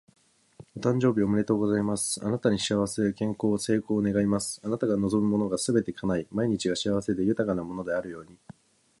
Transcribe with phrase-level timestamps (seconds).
[0.75, 2.25] お誕生日おめでとうございます！
[2.25, 4.59] あなたに幸せ、健康、成功を願います。
[4.65, 8.35] あなたが望むものがすべて叶い、毎日が幸せで豊かなものであるように。